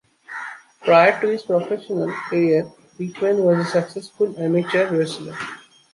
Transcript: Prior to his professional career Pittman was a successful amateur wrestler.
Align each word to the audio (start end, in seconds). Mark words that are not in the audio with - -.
Prior 0.83 1.21
to 1.21 1.27
his 1.27 1.43
professional 1.43 2.11
career 2.27 2.67
Pittman 2.97 3.43
was 3.43 3.67
a 3.67 3.69
successful 3.69 4.33
amateur 4.39 4.89
wrestler. 4.97 5.37